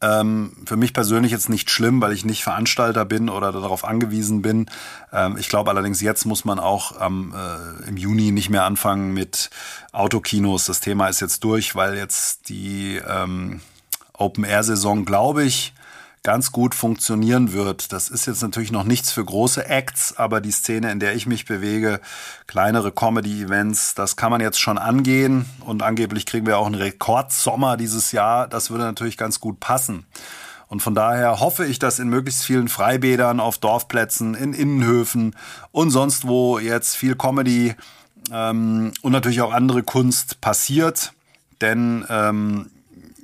Ähm, 0.06 0.52
für 0.64 0.76
mich 0.76 0.92
persönlich 0.92 1.32
jetzt 1.32 1.48
nicht 1.48 1.70
schlimm, 1.70 2.00
weil 2.00 2.12
ich 2.12 2.24
nicht 2.24 2.44
Veranstalter 2.44 3.04
bin 3.04 3.28
oder 3.28 3.50
darauf 3.50 3.84
angewiesen 3.84 4.42
bin. 4.42 4.66
Ähm, 5.12 5.36
ich 5.38 5.48
glaube 5.48 5.70
allerdings, 5.70 6.00
jetzt 6.00 6.26
muss 6.26 6.44
man 6.44 6.58
auch 6.58 7.00
ähm, 7.04 7.34
äh, 7.34 7.88
im 7.88 7.96
Juni 7.96 8.30
nicht 8.30 8.50
mehr 8.50 8.64
anfangen 8.64 9.12
mit 9.12 9.50
Autokinos. 9.92 10.66
Das 10.66 10.80
Thema 10.80 11.08
ist 11.08 11.20
jetzt 11.20 11.42
durch, 11.44 11.74
weil 11.74 11.96
jetzt 11.96 12.48
die 12.48 13.00
ähm, 13.08 13.60
Open-Air-Saison, 14.12 15.04
glaube 15.04 15.44
ich, 15.44 15.72
ganz 16.26 16.50
gut 16.50 16.74
funktionieren 16.74 17.52
wird. 17.52 17.92
Das 17.92 18.08
ist 18.08 18.26
jetzt 18.26 18.42
natürlich 18.42 18.72
noch 18.72 18.82
nichts 18.82 19.12
für 19.12 19.24
große 19.24 19.64
Acts, 19.68 20.16
aber 20.16 20.40
die 20.40 20.50
Szene, 20.50 20.90
in 20.90 20.98
der 20.98 21.14
ich 21.14 21.28
mich 21.28 21.44
bewege, 21.44 22.00
kleinere 22.48 22.90
Comedy-Events, 22.90 23.94
das 23.94 24.16
kann 24.16 24.32
man 24.32 24.40
jetzt 24.40 24.60
schon 24.60 24.76
angehen. 24.76 25.46
Und 25.60 25.84
angeblich 25.84 26.26
kriegen 26.26 26.44
wir 26.44 26.58
auch 26.58 26.66
einen 26.66 26.74
Rekordsommer 26.74 27.76
dieses 27.76 28.10
Jahr. 28.10 28.48
Das 28.48 28.70
würde 28.70 28.82
natürlich 28.82 29.16
ganz 29.16 29.38
gut 29.38 29.60
passen. 29.60 30.04
Und 30.66 30.82
von 30.82 30.96
daher 30.96 31.38
hoffe 31.38 31.64
ich, 31.64 31.78
dass 31.78 32.00
in 32.00 32.08
möglichst 32.08 32.42
vielen 32.44 32.66
Freibädern, 32.66 33.38
auf 33.38 33.58
Dorfplätzen, 33.58 34.34
in 34.34 34.52
Innenhöfen 34.52 35.36
und 35.70 35.92
sonst 35.92 36.26
wo 36.26 36.58
jetzt 36.58 36.96
viel 36.96 37.14
Comedy 37.14 37.76
ähm, 38.32 38.90
und 39.00 39.12
natürlich 39.12 39.42
auch 39.42 39.52
andere 39.52 39.84
Kunst 39.84 40.40
passiert. 40.40 41.12
Denn 41.60 42.04
ähm, 42.10 42.68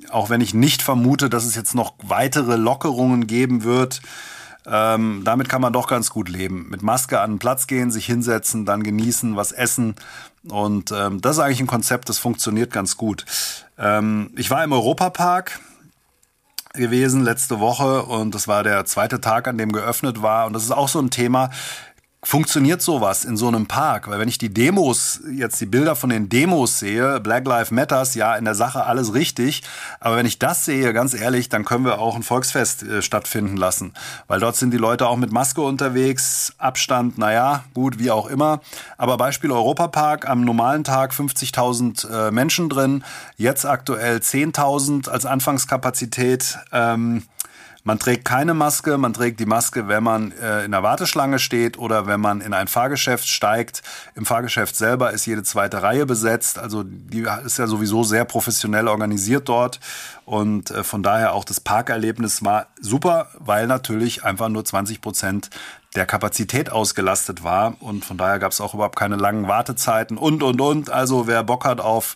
auch 0.09 0.29
wenn 0.29 0.41
ich 0.41 0.53
nicht 0.53 0.81
vermute, 0.81 1.29
dass 1.29 1.45
es 1.45 1.55
jetzt 1.55 1.75
noch 1.75 1.93
weitere 2.03 2.55
Lockerungen 2.55 3.27
geben 3.27 3.63
wird. 3.63 4.01
Ähm, 4.65 5.23
damit 5.25 5.49
kann 5.49 5.61
man 5.61 5.73
doch 5.73 5.87
ganz 5.87 6.09
gut 6.09 6.29
leben. 6.29 6.67
Mit 6.69 6.81
Maske 6.83 7.19
an 7.19 7.33
den 7.33 7.39
Platz 7.39 7.67
gehen, 7.67 7.91
sich 7.91 8.05
hinsetzen, 8.05 8.65
dann 8.65 8.83
genießen, 8.83 9.35
was 9.35 9.51
essen. 9.51 9.95
Und 10.49 10.91
ähm, 10.91 11.21
das 11.21 11.37
ist 11.37 11.43
eigentlich 11.43 11.59
ein 11.59 11.67
Konzept, 11.67 12.09
das 12.09 12.17
funktioniert 12.17 12.71
ganz 12.71 12.97
gut. 12.97 13.25
Ähm, 13.77 14.31
ich 14.35 14.49
war 14.49 14.63
im 14.63 14.71
Europapark 14.71 15.59
gewesen 16.73 17.23
letzte 17.23 17.59
Woche 17.59 18.03
und 18.03 18.33
das 18.33 18.47
war 18.47 18.63
der 18.63 18.85
zweite 18.85 19.21
Tag, 19.21 19.47
an 19.47 19.57
dem 19.57 19.71
geöffnet 19.71 20.21
war. 20.21 20.47
Und 20.47 20.53
das 20.53 20.63
ist 20.63 20.71
auch 20.71 20.89
so 20.89 20.99
ein 20.99 21.11
Thema. 21.11 21.51
Funktioniert 22.23 22.81
sowas 22.81 23.25
in 23.25 23.37
so 23.37 23.47
einem 23.47 23.67
Park? 23.67 24.09
Weil 24.09 24.19
wenn 24.19 24.29
ich 24.29 24.37
die 24.37 24.53
Demos, 24.53 25.19
jetzt 25.31 25.59
die 25.59 25.65
Bilder 25.65 25.95
von 25.95 26.09
den 26.09 26.29
Demos 26.29 26.79
sehe, 26.79 27.19
Black 27.19 27.45
Lives 27.45 27.71
Matters, 27.71 28.15
ja, 28.15 28.35
in 28.35 28.45
der 28.45 28.55
Sache 28.55 28.85
alles 28.85 29.13
richtig. 29.13 29.61
Aber 29.99 30.15
wenn 30.15 30.25
ich 30.25 30.39
das 30.39 30.65
sehe, 30.65 30.93
ganz 30.93 31.13
ehrlich, 31.13 31.49
dann 31.49 31.65
können 31.65 31.85
wir 31.85 31.99
auch 31.99 32.15
ein 32.15 32.23
Volksfest 32.23 32.83
äh, 32.83 33.01
stattfinden 33.01 33.57
lassen. 33.57 33.93
Weil 34.27 34.39
dort 34.39 34.55
sind 34.55 34.71
die 34.71 34.77
Leute 34.77 35.07
auch 35.07 35.17
mit 35.17 35.31
Maske 35.31 35.61
unterwegs, 35.61 36.53
Abstand, 36.57 37.17
naja, 37.17 37.65
gut, 37.73 37.99
wie 37.99 38.09
auch 38.09 38.27
immer. 38.27 38.61
Aber 38.97 39.17
Beispiel 39.17 39.51
Europapark, 39.51 40.27
am 40.27 40.41
normalen 40.41 40.83
Tag 40.83 41.11
50.000 41.11 42.27
äh, 42.27 42.31
Menschen 42.31 42.69
drin, 42.69 43.03
jetzt 43.37 43.65
aktuell 43.65 44.17
10.000 44.17 45.09
als 45.09 45.25
Anfangskapazität. 45.25 46.57
Ähm, 46.71 47.23
man 47.83 47.99
trägt 47.99 48.23
keine 48.23 48.53
Maske, 48.53 48.97
man 48.97 49.13
trägt 49.13 49.39
die 49.39 49.45
Maske, 49.45 49.87
wenn 49.87 50.03
man 50.03 50.31
äh, 50.31 50.63
in 50.63 50.71
der 50.71 50.83
Warteschlange 50.83 51.39
steht 51.39 51.77
oder 51.77 52.07
wenn 52.07 52.21
man 52.21 52.39
in 52.39 52.53
ein 52.53 52.67
Fahrgeschäft 52.67 53.27
steigt. 53.27 53.83
Im 54.15 54.25
Fahrgeschäft 54.25 54.75
selber 54.75 55.11
ist 55.11 55.25
jede 55.25 55.43
zweite 55.43 55.83
Reihe 55.83 56.05
besetzt. 56.05 56.57
Also 56.57 56.83
die 56.83 57.27
ist 57.45 57.59
ja 57.59 57.67
sowieso 57.67 58.03
sehr 58.03 58.23
professionell 58.23 58.87
organisiert 58.87 59.49
dort. 59.49 59.81
Und 60.25 60.71
äh, 60.71 60.83
von 60.83 61.03
daher 61.03 61.33
auch 61.33 61.43
das 61.43 61.59
Parkerlebnis 61.59 62.43
war 62.43 62.67
super, 62.79 63.29
weil 63.39 63.67
natürlich 63.67 64.23
einfach 64.23 64.47
nur 64.47 64.63
20 64.63 65.01
Prozent 65.01 65.49
der 65.95 66.05
Kapazität 66.05 66.71
ausgelastet 66.71 67.43
war 67.43 67.75
und 67.79 68.03
von 68.03 68.17
daher 68.17 68.39
gab 68.39 68.51
es 68.51 68.61
auch 68.61 68.73
überhaupt 68.73 68.97
keine 68.97 69.15
langen 69.15 69.47
Wartezeiten 69.47 70.17
und 70.17 70.41
und 70.41 70.59
und. 70.59 70.89
Also 70.89 71.27
wer 71.27 71.43
Bock 71.43 71.65
hat 71.65 71.79
auf 71.79 72.15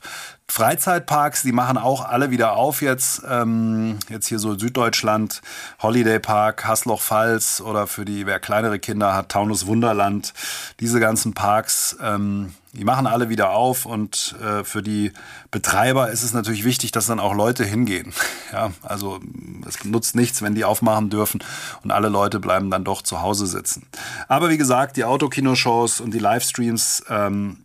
Freizeitparks, 0.49 1.43
die 1.43 1.51
machen 1.51 1.77
auch 1.77 2.05
alle 2.05 2.31
wieder 2.31 2.53
auf 2.53 2.81
jetzt. 2.81 3.21
Ähm, 3.29 3.99
jetzt 4.09 4.27
hier 4.27 4.39
so 4.39 4.57
Süddeutschland, 4.57 5.41
Holiday 5.81 6.19
Park, 6.19 6.65
Hasloch-Pfalz 6.65 7.61
oder 7.61 7.85
für 7.85 8.05
die, 8.05 8.25
wer 8.25 8.39
kleinere 8.39 8.79
Kinder 8.79 9.13
hat, 9.13 9.29
Taunus 9.29 9.67
Wunderland. 9.67 10.33
Diese 10.79 10.99
ganzen 10.99 11.33
Parks, 11.33 11.97
ähm, 12.01 12.53
die 12.77 12.83
machen 12.83 13.07
alle 13.07 13.29
wieder 13.29 13.51
auf 13.51 13.85
und 13.85 14.35
äh, 14.41 14.63
für 14.63 14.81
die 14.81 15.11
Betreiber 15.51 16.11
ist 16.11 16.23
es 16.23 16.33
natürlich 16.33 16.63
wichtig, 16.63 16.91
dass 16.91 17.07
dann 17.07 17.19
auch 17.19 17.33
Leute 17.33 17.63
hingehen. 17.63 18.13
Ja, 18.53 18.71
also 18.81 19.19
es 19.67 19.83
nutzt 19.83 20.15
nichts, 20.15 20.41
wenn 20.41 20.55
die 20.55 20.63
aufmachen 20.63 21.09
dürfen 21.09 21.43
und 21.83 21.91
alle 21.91 22.07
Leute 22.07 22.39
bleiben 22.39 22.71
dann 22.71 22.85
doch 22.85 23.01
zu 23.01 23.21
Hause 23.21 23.45
sitzen. 23.45 23.85
Aber 24.29 24.49
wie 24.49 24.57
gesagt, 24.57 24.95
die 24.95 25.03
Autokinoshows 25.03 25.99
und 25.99 26.13
die 26.13 26.19
Livestreams, 26.19 27.03
ähm, 27.09 27.57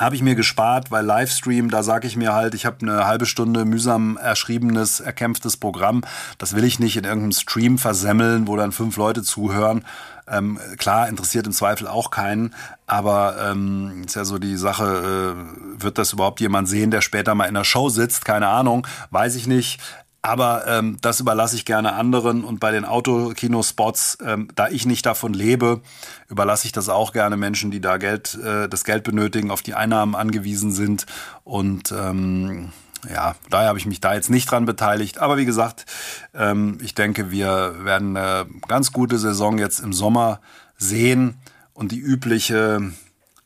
habe 0.00 0.16
ich 0.16 0.22
mir 0.22 0.34
gespart, 0.34 0.90
weil 0.90 1.04
Livestream, 1.04 1.70
da 1.70 1.82
sage 1.82 2.06
ich 2.06 2.16
mir 2.16 2.32
halt, 2.32 2.54
ich 2.54 2.64
habe 2.64 2.78
eine 2.80 3.06
halbe 3.06 3.26
Stunde 3.26 3.66
mühsam 3.66 4.16
erschriebenes, 4.16 5.00
erkämpftes 5.00 5.58
Programm. 5.58 6.02
Das 6.38 6.54
will 6.54 6.64
ich 6.64 6.80
nicht 6.80 6.96
in 6.96 7.04
irgendeinem 7.04 7.32
Stream 7.32 7.76
versemmeln, 7.76 8.48
wo 8.48 8.56
dann 8.56 8.72
fünf 8.72 8.96
Leute 8.96 9.22
zuhören. 9.22 9.84
Ähm, 10.26 10.58
klar, 10.78 11.08
interessiert 11.08 11.46
im 11.46 11.52
Zweifel 11.52 11.86
auch 11.86 12.10
keinen, 12.10 12.54
aber 12.86 13.36
ähm, 13.50 14.04
ist 14.06 14.16
ja 14.16 14.24
so 14.24 14.38
die 14.38 14.56
Sache, 14.56 15.34
äh, 15.36 15.82
wird 15.82 15.98
das 15.98 16.12
überhaupt 16.12 16.40
jemand 16.40 16.68
sehen, 16.68 16.90
der 16.90 17.02
später 17.02 17.34
mal 17.34 17.46
in 17.46 17.54
der 17.54 17.64
Show 17.64 17.88
sitzt? 17.88 18.24
Keine 18.24 18.48
Ahnung, 18.48 18.86
weiß 19.10 19.34
ich 19.34 19.46
nicht. 19.46 19.80
Aber 20.22 20.66
ähm, 20.66 20.98
das 21.00 21.20
überlasse 21.20 21.56
ich 21.56 21.64
gerne 21.64 21.94
anderen. 21.94 22.44
Und 22.44 22.60
bei 22.60 22.72
den 22.72 22.84
Autokinospots, 22.84 24.18
ähm, 24.24 24.48
da 24.54 24.68
ich 24.68 24.84
nicht 24.84 25.06
davon 25.06 25.32
lebe, 25.32 25.80
überlasse 26.28 26.66
ich 26.66 26.72
das 26.72 26.88
auch 26.90 27.12
gerne 27.12 27.38
Menschen, 27.38 27.70
die 27.70 27.80
da 27.80 27.96
Geld, 27.96 28.34
äh, 28.34 28.68
das 28.68 28.84
Geld 28.84 29.02
benötigen, 29.02 29.50
auf 29.50 29.62
die 29.62 29.74
Einnahmen 29.74 30.14
angewiesen 30.14 30.72
sind. 30.72 31.06
Und 31.42 31.92
ähm, 31.92 32.70
ja, 33.08 33.34
daher 33.48 33.68
habe 33.68 33.78
ich 33.78 33.86
mich 33.86 34.00
da 34.00 34.12
jetzt 34.12 34.28
nicht 34.28 34.50
dran 34.50 34.66
beteiligt. 34.66 35.18
Aber 35.18 35.38
wie 35.38 35.46
gesagt, 35.46 35.86
ähm, 36.34 36.76
ich 36.82 36.94
denke, 36.94 37.30
wir 37.30 37.84
werden 37.84 38.14
eine 38.14 38.46
ganz 38.68 38.92
gute 38.92 39.18
Saison 39.18 39.56
jetzt 39.56 39.80
im 39.80 39.94
Sommer 39.94 40.40
sehen. 40.76 41.38
Und 41.72 41.92
die 41.92 41.98
übliche 41.98 42.92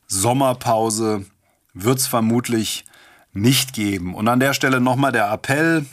Sommerpause 0.07 1.25
wird 1.73 1.99
es 1.99 2.07
vermutlich 2.07 2.83
nicht 3.31 3.71
geben. 3.71 4.13
Und 4.13 4.27
an 4.27 4.41
der 4.41 4.53
Stelle 4.53 4.81
nochmal 4.81 5.13
der 5.13 5.31
Appell, 5.31 5.85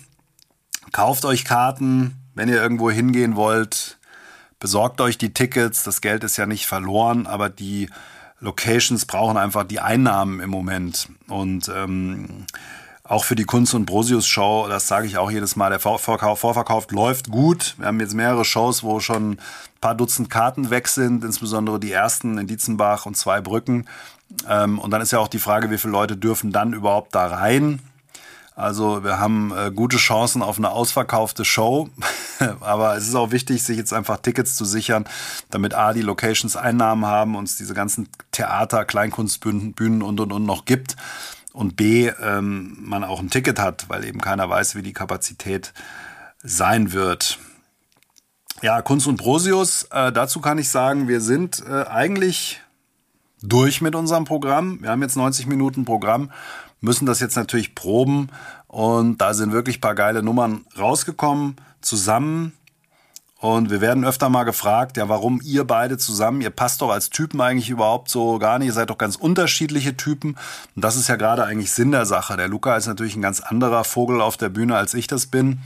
Kauft 0.92 1.25
euch 1.25 1.44
Karten, 1.44 2.16
wenn 2.34 2.49
ihr 2.49 2.62
irgendwo 2.62 2.90
hingehen 2.90 3.34
wollt. 3.34 3.99
Besorgt 4.61 5.00
euch 5.00 5.18
die 5.18 5.32
Tickets. 5.32 5.82
Das 5.82 6.02
Geld 6.02 6.22
ist 6.22 6.37
ja 6.37 6.46
nicht 6.46 6.66
verloren, 6.66 7.26
aber 7.26 7.49
die 7.49 7.88
Locations 8.40 9.06
brauchen 9.06 9.37
einfach 9.38 9.64
die 9.64 9.80
Einnahmen 9.80 10.40
im 10.40 10.50
Moment. 10.50 11.08
Und 11.28 11.70
ähm, 11.75 12.46
auch 13.04 13.25
für 13.25 13.34
die 13.34 13.44
Kunst- 13.44 13.75
und 13.75 13.87
Brosius-Show, 13.87 14.68
das 14.68 14.87
sage 14.87 15.06
ich 15.06 15.16
auch 15.16 15.30
jedes 15.30 15.56
Mal, 15.56 15.70
der 15.70 15.80
Vorverkauf, 15.80 16.40
Vorverkauf 16.40 16.90
läuft 16.90 17.30
gut. 17.30 17.75
Wir 17.78 17.87
haben 17.87 18.00
jetzt 18.00 18.14
mehrere 18.14 18.44
Shows, 18.44 18.82
wo 18.82 19.00
schon 19.00 19.32
ein 19.32 19.38
paar 19.80 19.94
Dutzend 19.94 20.30
Karten 20.30 20.70
weg 20.70 20.88
sind, 20.88 21.25
insbesondere 21.25 21.80
die 21.80 21.92
ersten 21.92 22.38
in 22.38 22.46
Dietzenbach 22.46 23.06
und 23.06 23.16
zwei 23.16 23.40
Brücken. 23.40 23.87
Ähm, 24.49 24.78
und 24.78 24.90
dann 24.90 25.00
ist 25.00 25.12
ja 25.12 25.18
auch 25.18 25.28
die 25.28 25.38
Frage, 25.38 25.70
wie 25.70 25.78
viele 25.78 25.92
Leute 25.92 26.16
dürfen 26.16 26.52
dann 26.52 26.72
überhaupt 26.72 27.14
da 27.14 27.26
rein? 27.26 27.80
Also 28.62 29.02
wir 29.02 29.19
haben 29.19 29.52
äh, 29.57 29.73
gute 29.73 29.97
Chancen 29.97 30.40
auf 30.40 30.57
eine 30.57 30.71
ausverkaufte 30.71 31.45
Show. 31.45 31.88
Aber 32.61 32.97
es 32.97 33.09
ist 33.09 33.16
auch 33.16 33.33
wichtig, 33.33 33.64
sich 33.64 33.76
jetzt 33.76 33.92
einfach 33.92 34.19
Tickets 34.19 34.54
zu 34.54 34.64
sichern, 34.64 35.04
damit 35.50 35.75
A, 35.75 35.92
die 35.92 36.00
Locations 36.00 36.54
Einnahmen 36.54 37.04
haben, 37.04 37.35
uns 37.35 37.57
diese 37.57 37.75
ganzen 37.75 38.09
Theater, 38.31 38.85
Kleinkunstbühnen 38.85 39.73
Bühnen 39.73 40.00
und 40.00 40.21
und 40.21 40.33
und 40.33 40.47
noch 40.47 40.64
gibt. 40.64 40.95
Und 41.52 41.75
B, 41.75 42.12
ähm, 42.23 42.76
man 42.78 43.02
auch 43.02 43.19
ein 43.19 43.31
Ticket 43.31 43.59
hat, 43.59 43.88
weil 43.88 44.04
eben 44.04 44.21
keiner 44.21 44.49
weiß, 44.49 44.76
wie 44.76 44.83
die 44.83 44.92
Kapazität 44.92 45.73
sein 46.45 46.92
wird. 46.92 47.40
Ja, 48.62 48.81
Kunst 48.81 49.09
und 49.09 49.16
Prosius, 49.16 49.88
äh, 49.90 50.12
dazu 50.12 50.40
kann 50.40 50.59
ich 50.59 50.69
sagen, 50.69 51.09
wir 51.09 51.21
sind 51.21 51.64
äh, 51.69 51.83
eigentlich 51.88 52.61
durch 53.42 53.81
mit 53.81 53.97
unserem 53.97 54.25
Programm. 54.25 54.81
Wir 54.83 54.90
haben 54.90 55.02
jetzt 55.02 55.16
90 55.16 55.49
Minuten 55.49 55.85
Programm 55.85 56.31
müssen 56.83 57.07
das 57.07 57.21
jetzt 57.21 57.37
natürlich 57.37 57.75
proben. 57.75 58.29
Und 58.67 59.19
da 59.19 59.33
sind 59.33 59.53
wirklich 59.53 59.81
paar 59.81 59.95
geile 59.95 60.23
Nummern 60.23 60.67
rausgekommen, 60.79 61.57
zusammen. 61.81 62.53
Und 63.39 63.71
wir 63.71 63.81
werden 63.81 64.05
öfter 64.05 64.29
mal 64.29 64.45
gefragt, 64.45 64.97
ja, 64.97 65.09
warum 65.09 65.41
ihr 65.43 65.65
beide 65.65 65.99
zusammen? 65.99 66.43
Ihr 66.43 66.51
passt 66.51 66.81
doch 66.81 66.91
als 66.91 67.11
Typen 67.11 67.41
eigentlich 67.41 67.71
überhaupt 67.71 68.09
so 68.09 68.39
gar 68.39 68.59
nicht. 68.61 68.69
Ihr 68.69 68.73
seid 68.73 68.91
doch 68.91 68.99
ganz 68.99 69.17
unterschiedliche 69.17 69.97
Typen. 69.97 70.37
Und 70.77 70.85
das 70.85 70.95
ist 70.95 71.09
ja 71.09 71.17
gerade 71.17 71.45
eigentlich 71.45 71.73
Sinn 71.73 71.91
der 71.91 72.07
Sache. 72.07 72.37
Der 72.37 72.47
Luca 72.47 72.77
ist 72.77 72.87
natürlich 72.87 73.17
ein 73.17 73.23
ganz 73.23 73.41
anderer 73.41 73.83
Vogel 73.83 74.21
auf 74.21 74.37
der 74.37 74.49
Bühne, 74.49 74.77
als 74.77 74.95
ich 74.95 75.09
das 75.09 75.27
bin. 75.27 75.59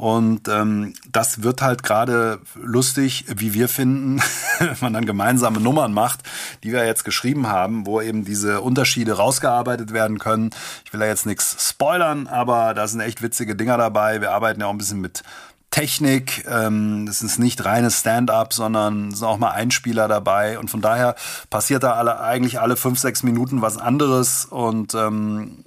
Und 0.00 0.48
ähm, 0.48 0.94
das 1.12 1.42
wird 1.42 1.60
halt 1.60 1.82
gerade 1.82 2.40
lustig, 2.54 3.26
wie 3.36 3.52
wir 3.52 3.68
finden, 3.68 4.22
wenn 4.58 4.76
man 4.80 4.94
dann 4.94 5.04
gemeinsame 5.04 5.60
Nummern 5.60 5.92
macht, 5.92 6.20
die 6.64 6.72
wir 6.72 6.86
jetzt 6.86 7.04
geschrieben 7.04 7.48
haben, 7.48 7.84
wo 7.84 8.00
eben 8.00 8.24
diese 8.24 8.62
Unterschiede 8.62 9.12
rausgearbeitet 9.12 9.92
werden 9.92 10.18
können. 10.18 10.52
Ich 10.86 10.94
will 10.94 11.00
da 11.00 11.06
jetzt 11.06 11.26
nichts 11.26 11.68
spoilern, 11.68 12.28
aber 12.28 12.72
da 12.72 12.88
sind 12.88 13.00
echt 13.00 13.20
witzige 13.20 13.54
Dinger 13.54 13.76
dabei. 13.76 14.22
Wir 14.22 14.30
arbeiten 14.30 14.62
ja 14.62 14.68
auch 14.68 14.72
ein 14.72 14.78
bisschen 14.78 15.02
mit 15.02 15.22
Technik. 15.70 16.46
Ähm, 16.48 17.06
es 17.06 17.20
ist 17.20 17.38
nicht 17.38 17.62
reines 17.66 18.00
Stand-up, 18.00 18.54
sondern 18.54 19.08
es 19.08 19.18
sind 19.18 19.28
auch 19.28 19.36
mal 19.36 19.50
Einspieler 19.50 20.08
dabei. 20.08 20.58
Und 20.58 20.70
von 20.70 20.80
daher 20.80 21.14
passiert 21.50 21.82
da 21.82 21.92
alle, 21.92 22.20
eigentlich 22.20 22.58
alle 22.58 22.76
fünf, 22.76 22.98
sechs 22.98 23.22
Minuten 23.22 23.60
was 23.60 23.76
anderes. 23.76 24.46
Und 24.46 24.94
ähm, 24.94 25.62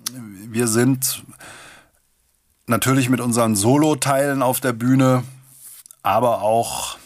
wir 0.50 0.68
sind 0.68 1.24
natürlich 2.68 3.10
mit 3.10 3.20
unseren 3.20 3.56
Solo-Teilen 3.56 4.42
auf 4.42 4.60
der 4.60 4.74
Bühne, 4.74 5.24
aber 6.02 6.42
auch 6.42 6.98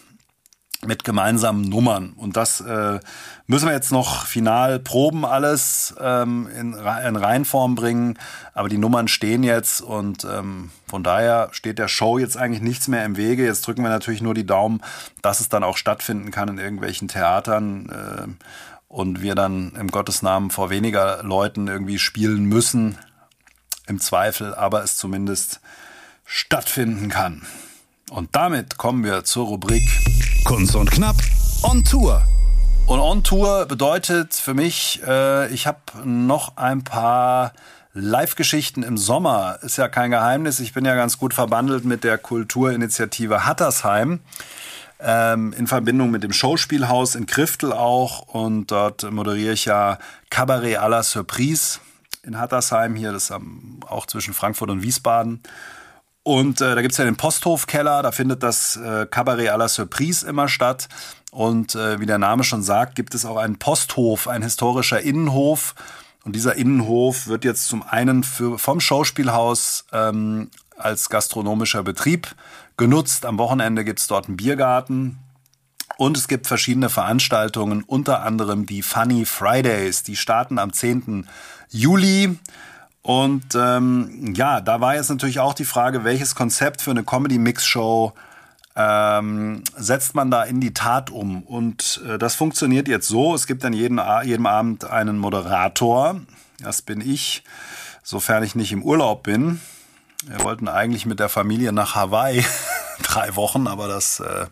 mit 0.86 1.04
gemeinsamen 1.04 1.64
Nummern. 1.64 2.14
Und 2.14 2.38
das 2.38 2.62
äh, 2.62 3.00
müssen 3.48 3.66
wir 3.66 3.74
jetzt 3.74 3.92
noch 3.92 4.26
final 4.26 4.80
proben, 4.80 5.26
alles 5.26 5.96
ähm, 6.00 6.48
in, 6.56 6.74
in 6.74 7.16
Reihenform 7.16 7.76
bringen. 7.76 8.20
Aber 8.54 8.70
die 8.70 8.78
Nummern 8.78 9.08
stehen 9.08 9.44
jetzt 9.44 9.82
und 9.82 10.26
ähm, 10.26 10.70
von 10.88 11.04
daher 11.04 11.50
steht 11.52 11.80
der 11.80 11.88
Show 11.88 12.20
jetzt 12.20 12.38
eigentlich 12.38 12.62
nichts 12.62 12.88
mehr 12.88 13.06
im 13.06 13.18
Wege. 13.18 13.44
Jetzt 13.44 13.66
drücken 13.66 13.82
wir 13.82 13.90
natürlich 13.90 14.22
nur 14.22 14.36
die 14.36 14.46
Daumen, 14.46 14.82
dass 15.22 15.40
es 15.40 15.50
dann 15.50 15.64
auch 15.64 15.78
stattfinden 15.78 16.30
kann 16.30 16.48
in 16.50 16.60
irgendwelchen 16.60 17.08
Theatern. 17.08 17.90
Äh, 17.90 18.46
und 18.90 19.22
wir 19.22 19.36
dann 19.36 19.74
im 19.78 19.90
Gottes 19.90 20.22
Namen 20.22 20.50
vor 20.50 20.70
weniger 20.70 21.22
Leuten 21.24 21.68
irgendwie 21.68 22.00
spielen 22.00 22.46
müssen, 22.46 22.98
im 23.88 24.00
Zweifel, 24.00 24.54
aber 24.54 24.84
es 24.84 24.98
zumindest 24.98 25.60
stattfinden 26.26 27.10
kann. 27.10 27.44
Und 28.10 28.36
damit 28.36 28.78
kommen 28.78 29.04
wir 29.04 29.24
zur 29.24 29.48
Rubrik 29.48 29.84
Kunst 30.46 30.76
und 30.76 30.92
Knapp 30.92 31.18
on 31.64 31.84
Tour. 31.84 32.24
Und 32.86 33.00
on 33.00 33.24
Tour 33.24 33.66
bedeutet 33.66 34.34
für 34.34 34.54
mich, 34.54 35.02
äh, 35.06 35.52
ich 35.54 35.68
habe 35.68 35.80
noch 36.06 36.56
ein 36.56 36.84
paar 36.84 37.52
Live-Geschichten 37.94 38.84
im 38.84 38.98
Sommer. 38.98 39.60
Ist 39.62 39.78
ja 39.78 39.90
kein 39.90 40.12
Geheimnis. 40.12 40.60
Ich 40.60 40.74
bin 40.74 40.86
ja 40.86 40.96
ganz 40.96 41.18
gut 41.18 41.34
verbandelt 41.34 41.84
mit 41.84 42.04
der 42.04 42.18
Kulturinitiative 42.18 43.46
Hattersheim. 43.46 44.22
Ähm, 45.00 45.54
in 45.58 45.68
Verbindung 45.68 46.12
mit 46.12 46.24
dem 46.24 46.32
Schauspielhaus 46.32 47.16
in 47.16 47.26
Kriftel 47.26 47.74
auch. 47.74 48.22
Und 48.22 48.68
dort 48.68 49.10
moderiere 49.12 49.54
ich 49.54 49.66
ja 49.66 50.00
Cabaret 50.30 50.78
à 50.78 50.88
la 50.88 51.04
Surprise 51.04 51.80
in 52.28 52.38
Hattersheim 52.38 52.96
hier. 52.96 53.12
Das 53.12 53.30
ist 53.30 53.38
auch 53.88 54.06
zwischen 54.06 54.34
Frankfurt 54.34 54.70
und 54.70 54.84
Wiesbaden. 54.84 55.42
Und 56.24 56.60
äh, 56.60 56.76
da 56.76 56.82
gibt's 56.82 56.98
ja 56.98 57.06
den 57.06 57.16
Posthofkeller, 57.16 58.04
da 58.04 58.12
findet 58.12 58.44
das 58.44 58.76
äh, 58.76 59.08
Cabaret 59.10 59.50
à 59.50 59.56
la 59.56 59.70
Surprise 59.70 60.28
immer 60.28 60.50
statt. 60.50 60.90
Und 61.32 61.74
äh, 61.76 62.02
wie 62.02 62.06
der 62.06 62.18
Name 62.18 62.44
schon 62.44 62.64
sagt, 62.64 62.96
gibt 62.96 63.16
es 63.16 63.26
auch 63.26 63.38
einen 63.38 63.58
Posthof, 63.60 64.28
ein 64.28 64.44
historischer 64.44 65.00
Innenhof. 65.00 65.74
Und 66.26 66.36
dieser 66.36 66.56
Innenhof 66.56 67.28
wird 67.28 67.46
jetzt 67.46 67.68
zum 67.68 67.82
einen 67.82 68.24
für, 68.24 68.60
vom 68.60 68.82
Schauspielhaus 68.82 69.86
ähm, 69.94 70.52
als 70.76 71.10
gastronomischer 71.10 71.84
Betrieb 71.84 72.36
genutzt. 72.76 73.26
Am 73.26 73.38
Wochenende 73.38 73.86
gibt's 73.86 74.08
dort 74.08 74.28
einen 74.28 74.36
Biergarten. 74.36 75.20
Und 75.98 76.18
es 76.18 76.28
gibt 76.28 76.46
verschiedene 76.46 76.90
Veranstaltungen, 76.90 77.84
unter 77.84 78.24
anderem 78.24 78.66
die 78.66 78.84
Funny 78.84 79.26
Fridays. 79.26 80.04
Die 80.04 80.18
starten 80.18 80.60
am 80.60 80.74
10. 80.74 81.28
Juli. 81.70 82.38
Und 83.02 83.56
ähm, 83.56 84.34
ja, 84.36 84.60
da 84.62 84.82
war 84.82 84.96
jetzt 84.96 85.10
natürlich 85.10 85.40
auch 85.40 85.54
die 85.54 85.66
Frage, 85.66 86.04
welches 86.04 86.36
Konzept 86.36 86.82
für 86.82 86.92
eine 86.92 87.04
Comedy-Mix-Show 87.04 88.14
ähm, 88.76 89.64
setzt 89.76 90.14
man 90.14 90.30
da 90.30 90.44
in 90.44 90.62
die 90.62 90.74
Tat 90.74 91.10
um. 91.10 91.42
Und 91.44 92.02
äh, 92.08 92.18
das 92.18 92.36
funktioniert 92.36 92.88
jetzt 92.88 93.08
so, 93.08 93.34
es 93.34 93.48
gibt 93.48 93.64
dann 93.64 93.74
jeden, 93.74 94.00
jedem 94.24 94.46
Abend 94.46 94.86
einen 94.86 95.18
Moderator, 95.18 96.22
das 96.60 96.82
bin 96.82 97.02
ich, 97.02 97.44
sofern 98.04 98.44
ich 98.44 98.56
nicht 98.56 98.72
im 98.72 98.84
Urlaub 98.84 99.24
bin. 99.24 99.60
Wir 100.26 100.44
wollten 100.44 100.68
eigentlich 100.68 101.06
mit 101.06 101.20
der 101.20 101.30
Familie 101.30 101.72
nach 101.72 101.96
Hawaii 101.96 102.46
drei 103.02 103.36
Wochen, 103.36 103.68
aber 103.68 103.88
das, 103.88 104.20
äh, 104.20 104.48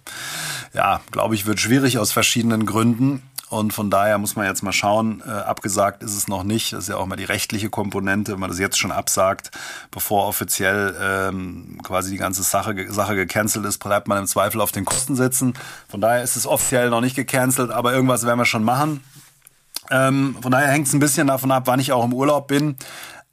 ja, 0.74 1.01
glaube 1.12 1.36
ich, 1.36 1.45
wird 1.45 1.60
schwierig 1.60 2.00
aus 2.00 2.12
verschiedenen 2.12 2.65
Gründen. 2.65 3.22
Und 3.50 3.74
von 3.74 3.92
daher 3.92 4.18
muss 4.18 4.36
man 4.36 4.48
jetzt 4.48 4.64
mal 4.64 4.74
schauen. 4.74 5.22
Äh, 5.25 5.30
abgesagt 5.30 6.02
ist 6.02 6.16
es 6.16 6.28
noch 6.28 6.44
nicht. 6.44 6.74
Das 6.74 6.84
ist 6.84 6.90
ja 6.90 6.98
auch 6.98 7.06
mal 7.06 7.16
die 7.16 7.25
rechtliche 7.25 7.70
Komponente. 7.70 8.34
Wenn 8.34 8.40
man 8.40 8.50
das 8.50 8.60
jetzt 8.60 8.78
schon 8.78 8.92
absagt, 8.92 9.52
bevor 9.92 10.28
offiziell 10.28 10.96
ähm, 11.00 11.80
quasi 11.84 12.12
die 12.12 12.18
ganze 12.18 12.42
Sache, 12.42 12.92
Sache 12.92 13.16
gecancelt 13.16 13.66
ist, 13.66 13.78
bleibt 13.78 14.08
man 14.08 14.18
im 14.18 14.25
Zweifel 14.25 14.62
auf 14.62 14.72
den 14.72 14.84
Kosten 14.84 15.16
sitzen. 15.16 15.54
Von 15.88 16.02
daher 16.02 16.24
ist 16.24 16.36
es 16.36 16.48
offiziell 16.48 16.90
noch 16.90 17.02
nicht 17.02 17.16
gecancelt, 17.16 17.70
aber 17.70 17.94
irgendwas 17.94 18.25
werden 18.25 18.40
wir 18.40 18.46
schon 18.46 18.64
machen. 18.64 19.04
Ähm, 19.92 20.36
von 20.42 20.52
daher 20.52 20.70
hängt 20.70 20.88
es 20.88 20.94
ein 20.94 21.00
bisschen 21.00 21.28
davon 21.28 21.52
ab, 21.52 21.64
wann 21.66 21.80
ich 21.80 21.92
auch 21.92 22.04
im 22.04 22.14
Urlaub 22.14 22.48
bin. 22.48 22.75